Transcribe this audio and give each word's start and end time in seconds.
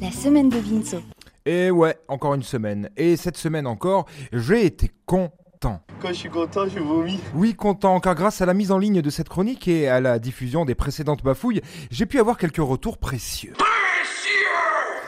La 0.00 0.10
semaine 0.10 0.48
de 0.48 0.58
Vinceau. 0.58 1.02
Et 1.44 1.70
ouais, 1.70 1.96
encore 2.08 2.34
une 2.34 2.42
semaine. 2.42 2.88
Et 2.96 3.16
cette 3.16 3.36
semaine 3.36 3.66
encore, 3.66 4.06
j'ai 4.32 4.64
été 4.64 4.90
content. 5.06 5.80
Quand 6.00 6.08
je 6.08 6.14
suis 6.14 6.28
content, 6.28 6.68
je 6.68 6.78
vomis. 6.78 7.18
Oui, 7.34 7.54
content, 7.54 7.98
car 8.00 8.14
grâce 8.14 8.40
à 8.40 8.46
la 8.46 8.54
mise 8.54 8.70
en 8.70 8.78
ligne 8.78 9.02
de 9.02 9.10
cette 9.10 9.28
chronique 9.28 9.66
et 9.68 9.88
à 9.88 10.00
la 10.00 10.18
diffusion 10.18 10.64
des 10.64 10.74
précédentes 10.74 11.22
bafouilles, 11.22 11.60
j'ai 11.90 12.06
pu 12.06 12.20
avoir 12.20 12.36
quelques 12.38 12.56
retours 12.58 12.98
précieux. 12.98 13.54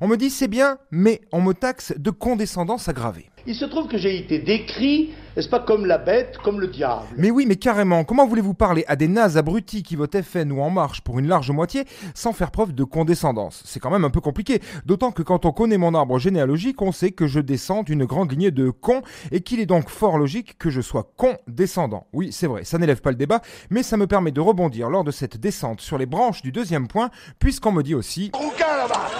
On 0.00 0.08
me 0.08 0.16
dit 0.16 0.30
c'est 0.30 0.48
bien, 0.48 0.78
mais 0.90 1.20
on 1.32 1.40
me 1.40 1.52
taxe 1.52 1.94
de 1.96 2.10
condescendance 2.10 2.88
aggravée. 2.88 3.30
Il 3.46 3.54
se 3.54 3.64
trouve 3.64 3.88
que 3.88 3.98
j'ai 3.98 4.18
été 4.18 4.40
décrit, 4.40 5.14
n'est-ce 5.36 5.48
pas, 5.48 5.60
comme 5.60 5.84
la 5.84 5.98
bête, 5.98 6.38
comme 6.42 6.60
le 6.60 6.66
diable? 6.66 7.04
Mais 7.16 7.30
oui, 7.30 7.44
mais 7.46 7.56
carrément, 7.56 8.04
comment 8.04 8.26
voulez-vous 8.26 8.54
parler 8.54 8.84
à 8.88 8.96
des 8.96 9.08
nazes 9.08 9.36
abrutis 9.36 9.82
qui 9.82 9.94
votent 9.94 10.22
FN 10.22 10.50
ou 10.50 10.62
En 10.62 10.70
Marche 10.70 11.02
pour 11.02 11.18
une 11.18 11.28
large 11.28 11.50
moitié 11.50 11.84
sans 12.14 12.32
faire 12.32 12.50
preuve 12.50 12.72
de 12.72 12.84
condescendance? 12.84 13.62
C'est 13.66 13.78
quand 13.78 13.90
même 13.90 14.04
un 14.04 14.10
peu 14.10 14.20
compliqué, 14.20 14.62
d'autant 14.86 15.12
que 15.12 15.22
quand 15.22 15.44
on 15.44 15.52
connaît 15.52 15.78
mon 15.78 15.94
arbre 15.94 16.18
généalogique, 16.18 16.80
on 16.80 16.92
sait 16.92 17.10
que 17.10 17.26
je 17.26 17.40
descends 17.40 17.82
d'une 17.82 18.06
grande 18.06 18.30
lignée 18.30 18.50
de 18.50 18.70
cons 18.70 19.02
et 19.30 19.40
qu'il 19.42 19.60
est 19.60 19.66
donc 19.66 19.90
fort 19.90 20.16
logique 20.16 20.56
que 20.58 20.70
je 20.70 20.80
sois 20.80 21.12
condescendant. 21.16 22.06
Oui, 22.12 22.32
c'est 22.32 22.46
vrai, 22.46 22.64
ça 22.64 22.78
n'élève 22.78 23.02
pas 23.02 23.10
le 23.10 23.16
débat, 23.16 23.42
mais 23.68 23.82
ça 23.82 23.96
me 23.96 24.06
permet 24.06 24.32
de 24.32 24.40
rebondir 24.40 24.88
lors 24.88 25.04
de 25.04 25.10
cette 25.10 25.36
descente 25.36 25.80
sur 25.80 25.98
les 25.98 26.06
branches 26.06 26.42
du 26.42 26.52
deuxième 26.52 26.88
point, 26.88 27.10
puisqu'on 27.38 27.72
me 27.72 27.82
dit 27.82 27.94
aussi... 27.94 28.32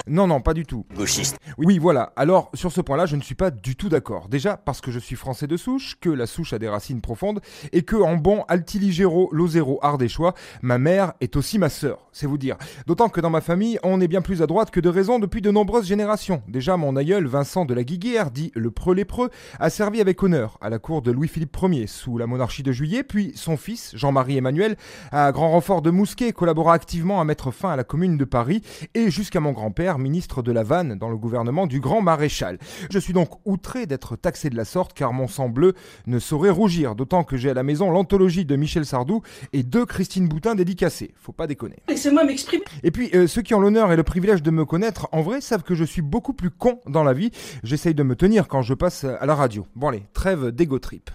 Non, 0.08 0.26
non, 0.28 0.40
pas 0.40 0.54
du 0.54 0.64
tout. 0.64 0.86
Gauchiste. 0.94 1.36
Oui, 1.58 1.78
voilà. 1.78 2.12
Alors, 2.14 2.50
sur 2.54 2.70
ce 2.70 2.80
point-là, 2.80 3.06
je 3.06 3.16
ne 3.16 3.22
suis 3.22 3.34
pas 3.34 3.50
du 3.50 3.74
tout 3.74 3.88
d'accord. 3.88 4.28
Déjà, 4.28 4.56
parce 4.56 4.80
que 4.80 4.92
je 4.92 5.00
suis 5.00 5.16
français 5.16 5.48
de 5.48 5.56
souche, 5.56 5.96
la 6.10 6.26
souche 6.26 6.52
a 6.52 6.58
des 6.58 6.68
racines 6.68 7.00
profondes, 7.00 7.40
et 7.72 7.82
que, 7.82 7.96
en 7.96 8.16
bon 8.16 8.44
altiligéro, 8.48 9.28
lozéro, 9.32 9.78
ardéchois, 9.82 10.34
ma 10.62 10.78
mère 10.78 11.12
est 11.20 11.36
aussi 11.36 11.58
ma 11.58 11.68
sœur. 11.68 11.98
C'est 12.12 12.26
vous 12.26 12.38
dire. 12.38 12.56
D'autant 12.86 13.08
que 13.08 13.20
dans 13.20 13.30
ma 13.30 13.40
famille, 13.40 13.78
on 13.82 14.00
est 14.00 14.08
bien 14.08 14.22
plus 14.22 14.42
à 14.42 14.46
droite 14.46 14.70
que 14.70 14.80
de 14.80 14.88
raison 14.88 15.18
depuis 15.18 15.42
de 15.42 15.50
nombreuses 15.50 15.86
générations. 15.86 16.42
Déjà, 16.48 16.76
mon 16.76 16.96
aïeul, 16.96 17.26
Vincent 17.26 17.64
de 17.64 17.74
la 17.74 17.84
Guiguière, 17.84 18.30
dit 18.30 18.52
le 18.54 18.70
preux 18.70 18.94
lépreux, 18.94 19.30
a 19.58 19.70
servi 19.70 20.00
avec 20.00 20.22
honneur 20.22 20.58
à 20.60 20.70
la 20.70 20.78
cour 20.78 21.02
de 21.02 21.10
Louis-Philippe 21.10 21.56
Ier 21.62 21.86
sous 21.86 22.18
la 22.18 22.26
monarchie 22.26 22.62
de 22.62 22.72
Juillet, 22.72 23.02
puis 23.02 23.32
son 23.34 23.56
fils, 23.56 23.92
Jean-Marie 23.94 24.36
Emmanuel, 24.36 24.76
à 25.12 25.30
grand 25.32 25.50
renfort 25.50 25.82
de 25.82 25.90
Mousquet, 25.90 26.32
collabora 26.32 26.74
activement 26.74 27.20
à 27.20 27.24
mettre 27.24 27.50
fin 27.50 27.70
à 27.70 27.76
la 27.76 27.84
commune 27.84 28.16
de 28.16 28.24
Paris, 28.24 28.62
et 28.94 29.10
jusqu'à 29.10 29.40
mon 29.40 29.52
grand-père, 29.52 29.98
ministre 29.98 30.42
de 30.42 30.52
la 30.52 30.62
Vanne 30.62 30.94
dans 30.94 31.10
le 31.10 31.16
gouvernement 31.16 31.66
du 31.66 31.80
grand 31.80 32.00
maréchal. 32.00 32.58
Je 32.90 32.98
suis 32.98 33.12
donc 33.12 33.30
outré 33.44 33.86
d'être 33.86 34.16
taxé 34.16 34.50
de 34.50 34.56
la 34.56 34.64
sorte 34.64 34.92
car 34.94 35.12
mon 35.12 35.28
sang 35.28 35.48
bleu 35.48 35.74
ne 36.06 36.18
saurait 36.18 36.50
rougir, 36.50 36.94
d'autant 36.94 37.24
que 37.24 37.36
j'ai 37.36 37.50
à 37.50 37.54
la 37.54 37.62
maison 37.62 37.90
l'anthologie 37.90 38.44
de 38.44 38.56
Michel 38.56 38.86
Sardou 38.86 39.22
et 39.52 39.62
deux 39.62 39.86
Christine 39.86 40.28
Boutin 40.28 40.54
dédicacées. 40.54 41.14
Faut 41.16 41.32
pas 41.32 41.46
déconner. 41.46 41.76
Laissez-moi 41.88 42.24
m'exprimer. 42.24 42.64
Et 42.82 42.90
puis, 42.90 43.10
euh, 43.14 43.26
ceux 43.26 43.42
qui 43.42 43.54
ont 43.54 43.60
l'honneur 43.60 43.92
et 43.92 43.96
le 43.96 44.02
privilège 44.02 44.42
de 44.42 44.50
me 44.50 44.64
connaître, 44.64 45.08
en 45.12 45.22
vrai, 45.22 45.40
savent 45.40 45.62
que 45.62 45.74
je 45.74 45.84
suis 45.84 46.02
beaucoup 46.02 46.32
plus 46.32 46.50
con 46.50 46.80
dans 46.86 47.04
la 47.04 47.12
vie. 47.12 47.30
J'essaye 47.62 47.94
de 47.94 48.02
me 48.02 48.16
tenir 48.16 48.48
quand 48.48 48.62
je 48.62 48.74
passe 48.74 49.04
à 49.04 49.26
la 49.26 49.34
radio. 49.34 49.66
Bon 49.74 49.88
allez, 49.88 50.02
trêve 50.12 50.50
d'égo 50.50 50.78
trip. 50.78 51.10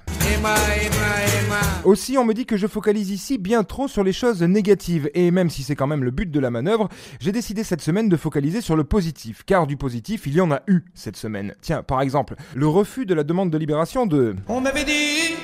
Aussi, 1.83 2.17
on 2.17 2.25
me 2.25 2.33
dit 2.33 2.45
que 2.45 2.57
je 2.57 2.67
focalise 2.67 3.09
ici 3.09 3.37
bien 3.37 3.63
trop 3.63 3.87
sur 3.87 4.03
les 4.03 4.13
choses 4.13 4.41
négatives, 4.43 5.09
et 5.13 5.31
même 5.31 5.49
si 5.49 5.63
c'est 5.63 5.75
quand 5.75 5.87
même 5.87 6.03
le 6.03 6.11
but 6.11 6.29
de 6.29 6.39
la 6.39 6.51
manœuvre, 6.51 6.89
j'ai 7.19 7.31
décidé 7.31 7.63
cette 7.63 7.81
semaine 7.81 8.07
de 8.07 8.17
focaliser 8.17 8.61
sur 8.61 8.75
le 8.75 8.83
positif, 8.83 9.43
car 9.45 9.65
du 9.67 9.77
positif, 9.77 10.23
il 10.27 10.33
y 10.35 10.41
en 10.41 10.51
a 10.51 10.61
eu 10.67 10.81
cette 10.93 11.17
semaine. 11.17 11.55
Tiens, 11.61 11.81
par 11.83 12.01
exemple, 12.01 12.35
le 12.55 12.67
refus 12.67 13.05
de 13.05 13.13
la 13.13 13.23
demande 13.23 13.49
de 13.49 13.57
libération 13.57 14.05
de... 14.05 14.35
On 14.47 14.61
m'avait 14.61 14.83
dit, 14.85 15.35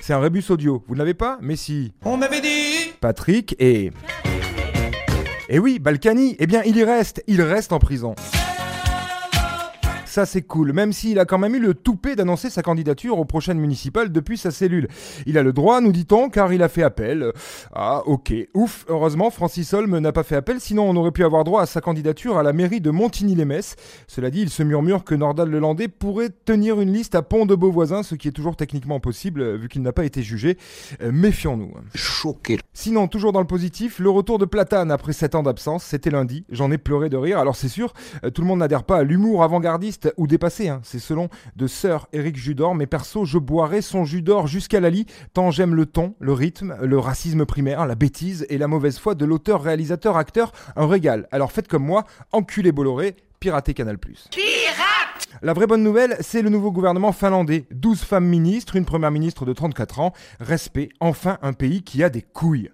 C'est 0.00 0.12
un 0.12 0.20
rébus 0.20 0.44
audio, 0.50 0.84
vous 0.86 0.94
ne 0.94 0.98
l'avez 1.00 1.14
pas 1.14 1.38
Mais 1.42 1.56
si. 1.56 1.92
on 2.04 2.16
m'avait 2.16 2.40
dit. 2.40 2.92
Patrick 3.00 3.56
et... 3.58 3.90
Et 5.48 5.58
oui, 5.58 5.78
Balkany, 5.78 6.36
eh 6.38 6.46
bien 6.46 6.62
il 6.64 6.76
y 6.76 6.84
reste, 6.84 7.22
il 7.26 7.42
reste 7.42 7.72
en 7.72 7.78
prison. 7.78 8.14
Ça 10.14 10.26
c'est 10.26 10.42
cool, 10.42 10.72
même 10.72 10.92
s'il 10.92 11.18
a 11.18 11.24
quand 11.24 11.38
même 11.38 11.56
eu 11.56 11.58
le 11.58 11.74
toupet 11.74 12.14
d'annoncer 12.14 12.48
sa 12.48 12.62
candidature 12.62 13.18
aux 13.18 13.24
prochaines 13.24 13.58
municipales 13.58 14.12
depuis 14.12 14.38
sa 14.38 14.52
cellule. 14.52 14.86
Il 15.26 15.36
a 15.38 15.42
le 15.42 15.52
droit, 15.52 15.80
nous 15.80 15.90
dit-on, 15.90 16.30
car 16.30 16.52
il 16.52 16.62
a 16.62 16.68
fait 16.68 16.84
appel. 16.84 17.32
Ah 17.74 18.04
ok, 18.06 18.32
ouf, 18.54 18.84
heureusement 18.88 19.30
Francis 19.30 19.74
Holm 19.74 19.98
n'a 19.98 20.12
pas 20.12 20.22
fait 20.22 20.36
appel, 20.36 20.60
sinon 20.60 20.88
on 20.88 20.94
aurait 20.94 21.10
pu 21.10 21.24
avoir 21.24 21.42
droit 21.42 21.62
à 21.62 21.66
sa 21.66 21.80
candidature 21.80 22.38
à 22.38 22.44
la 22.44 22.52
mairie 22.52 22.80
de 22.80 22.92
Montigny-les-Metz. 22.92 23.74
Cela 24.06 24.30
dit, 24.30 24.42
il 24.42 24.50
se 24.50 24.62
murmure 24.62 25.02
que 25.02 25.16
Nordal 25.16 25.50
Lelandais 25.50 25.88
pourrait 25.88 26.30
tenir 26.44 26.80
une 26.80 26.92
liste 26.92 27.16
à 27.16 27.22
Pont 27.22 27.44
de 27.44 27.56
Beauvoisin, 27.56 28.04
ce 28.04 28.14
qui 28.14 28.28
est 28.28 28.30
toujours 28.30 28.54
techniquement 28.54 29.00
possible 29.00 29.40
euh, 29.40 29.56
vu 29.56 29.68
qu'il 29.68 29.82
n'a 29.82 29.92
pas 29.92 30.04
été 30.04 30.22
jugé. 30.22 30.58
Euh, 31.02 31.10
Méfions-nous. 31.10 31.72
Choqué. 31.92 32.60
Sinon, 32.72 33.08
toujours 33.08 33.32
dans 33.32 33.40
le 33.40 33.48
positif, 33.48 33.98
le 33.98 34.10
retour 34.10 34.38
de 34.38 34.44
Platane 34.44 34.92
après 34.92 35.12
7 35.12 35.34
ans 35.34 35.42
d'absence, 35.42 35.82
c'était 35.82 36.10
lundi. 36.10 36.44
J'en 36.50 36.70
ai 36.70 36.78
pleuré 36.78 37.08
de 37.08 37.16
rire. 37.16 37.40
Alors 37.40 37.56
c'est 37.56 37.66
sûr, 37.66 37.94
euh, 38.22 38.30
tout 38.30 38.42
le 38.42 38.46
monde 38.46 38.60
n'adhère 38.60 38.84
pas 38.84 38.98
à 38.98 39.02
l'humour 39.02 39.42
avant-gardiste 39.42 40.03
ou 40.16 40.26
dépassé. 40.26 40.68
hein. 40.68 40.80
C'est 40.82 40.98
selon 40.98 41.28
de 41.56 41.66
Sir 41.66 42.06
Eric 42.12 42.36
Judor. 42.36 42.74
Mais 42.74 42.86
perso, 42.86 43.24
je 43.24 43.38
boirai 43.38 43.82
son 43.82 44.04
jus 44.04 44.22
d'or 44.22 44.46
jusqu'à 44.46 44.80
la 44.80 44.90
lie, 44.90 45.06
tant 45.32 45.50
j'aime 45.50 45.74
le 45.74 45.86
ton, 45.86 46.14
le 46.18 46.32
rythme, 46.32 46.76
le 46.82 46.98
racisme 46.98 47.44
primaire, 47.46 47.86
la 47.86 47.94
bêtise 47.94 48.46
et 48.48 48.58
la 48.58 48.68
mauvaise 48.68 48.98
foi 48.98 49.14
de 49.14 49.24
l'auteur, 49.24 49.62
réalisateur, 49.62 50.16
acteur. 50.16 50.52
Un 50.76 50.86
régal. 50.86 51.28
Alors 51.32 51.52
faites 51.52 51.68
comme 51.68 51.84
moi, 51.84 52.04
enculé 52.32 52.72
Bolloré, 52.72 53.16
piratez 53.40 53.74
Canal+. 53.74 53.98
La 55.42 55.52
vraie 55.52 55.66
bonne 55.66 55.82
nouvelle, 55.82 56.16
c'est 56.20 56.42
le 56.42 56.48
nouveau 56.48 56.70
gouvernement 56.70 57.12
finlandais. 57.12 57.66
12 57.72 58.02
femmes 58.02 58.26
ministres, 58.26 58.76
une 58.76 58.84
première 58.84 59.10
ministre 59.10 59.44
de 59.44 59.52
34 59.52 60.00
ans. 60.00 60.12
Respect, 60.40 60.90
enfin 61.00 61.38
un 61.42 61.52
pays 61.52 61.82
qui 61.82 62.02
a 62.04 62.08
des 62.08 62.22
couilles. 62.22 62.70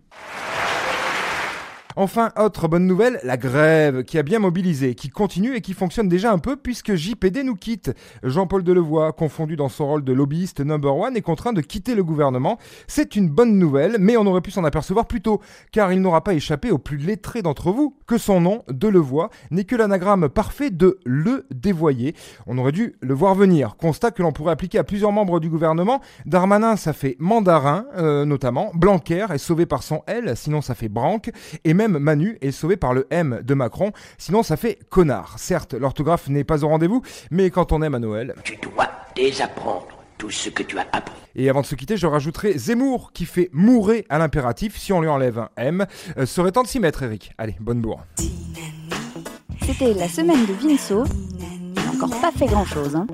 Enfin, 2.02 2.30
autre 2.38 2.66
bonne 2.66 2.86
nouvelle, 2.86 3.20
la 3.24 3.36
grève 3.36 4.04
qui 4.04 4.16
a 4.16 4.22
bien 4.22 4.38
mobilisé, 4.38 4.94
qui 4.94 5.10
continue 5.10 5.54
et 5.54 5.60
qui 5.60 5.74
fonctionne 5.74 6.08
déjà 6.08 6.32
un 6.32 6.38
peu 6.38 6.56
puisque 6.56 6.94
JPD 6.94 7.44
nous 7.44 7.56
quitte. 7.56 7.92
Jean-Paul 8.22 8.64
Delevoye, 8.64 9.12
confondu 9.12 9.54
dans 9.54 9.68
son 9.68 9.86
rôle 9.86 10.02
de 10.02 10.14
lobbyiste 10.14 10.60
number 10.60 10.96
one, 10.96 11.14
est 11.14 11.20
contraint 11.20 11.52
de 11.52 11.60
quitter 11.60 11.94
le 11.94 12.02
gouvernement. 12.02 12.56
C'est 12.86 13.16
une 13.16 13.28
bonne 13.28 13.58
nouvelle, 13.58 13.96
mais 14.00 14.16
on 14.16 14.24
aurait 14.24 14.40
pu 14.40 14.50
s'en 14.50 14.64
apercevoir 14.64 15.04
plus 15.04 15.20
tôt, 15.20 15.42
car 15.72 15.92
il 15.92 16.00
n'aura 16.00 16.24
pas 16.24 16.32
échappé 16.32 16.70
aux 16.70 16.78
plus 16.78 16.96
lettrés 16.96 17.42
d'entre 17.42 17.70
vous 17.70 17.94
que 18.06 18.16
son 18.16 18.40
nom, 18.40 18.62
Delevoye, 18.70 19.28
n'est 19.50 19.64
que 19.64 19.76
l'anagramme 19.76 20.30
parfait 20.30 20.70
de 20.70 21.00
le 21.04 21.44
dévoyer. 21.50 22.14
On 22.46 22.56
aurait 22.56 22.72
dû 22.72 22.94
le 23.02 23.12
voir 23.12 23.34
venir. 23.34 23.76
Constat 23.76 24.12
que 24.12 24.22
l'on 24.22 24.32
pourrait 24.32 24.52
appliquer 24.52 24.78
à 24.78 24.84
plusieurs 24.84 25.12
membres 25.12 25.38
du 25.38 25.50
gouvernement. 25.50 26.00
Darmanin, 26.24 26.76
ça 26.76 26.94
fait 26.94 27.16
mandarin, 27.18 27.84
euh, 27.98 28.24
notamment. 28.24 28.70
Blanquer 28.72 29.26
est 29.34 29.36
sauvé 29.36 29.66
par 29.66 29.82
son 29.82 30.00
L, 30.06 30.32
sinon 30.34 30.62
ça 30.62 30.74
fait 30.74 30.88
branque. 30.88 31.30
Manu 31.98 32.38
est 32.40 32.50
sauvé 32.50 32.76
par 32.76 32.94
le 32.94 33.06
M 33.10 33.40
de 33.42 33.54
Macron, 33.54 33.92
sinon 34.18 34.42
ça 34.42 34.56
fait 34.56 34.78
connard. 34.88 35.38
Certes, 35.38 35.74
l'orthographe 35.74 36.28
n'est 36.28 36.44
pas 36.44 36.64
au 36.64 36.68
rendez-vous, 36.68 37.02
mais 37.30 37.50
quand 37.50 37.72
on 37.72 37.82
aime 37.82 37.94
à 37.94 37.98
Noël. 37.98 38.34
Tu 38.44 38.56
dois 38.56 38.88
désapprendre 39.14 39.88
tout 40.18 40.30
ce 40.30 40.50
que 40.50 40.62
tu 40.62 40.78
as 40.78 40.86
appris. 40.92 41.14
Et 41.34 41.48
avant 41.48 41.62
de 41.62 41.66
se 41.66 41.74
quitter, 41.74 41.96
je 41.96 42.06
rajouterai 42.06 42.58
Zemmour 42.58 43.12
qui 43.12 43.24
fait 43.24 43.48
mourir 43.52 44.04
à 44.10 44.18
l'impératif 44.18 44.76
si 44.76 44.92
on 44.92 45.00
lui 45.00 45.08
enlève 45.08 45.38
un 45.38 45.48
M. 45.56 45.86
Euh, 46.18 46.26
serait 46.26 46.52
temps 46.52 46.62
de 46.62 46.68
s'y 46.68 46.78
mettre, 46.80 47.02
Eric. 47.02 47.32
Allez, 47.38 47.56
bonne 47.58 47.80
bourre. 47.80 48.04
C'était 49.64 49.94
la 49.94 50.08
semaine 50.08 50.44
de 50.46 50.52
Vinceau. 50.52 51.04
Encore 51.94 52.20
pas 52.20 52.32
fait 52.32 52.46
grand 52.46 52.64
chose. 52.66 52.96
Hein. 52.96 53.06